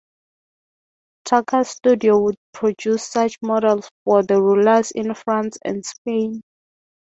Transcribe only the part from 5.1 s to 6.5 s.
France and Spain.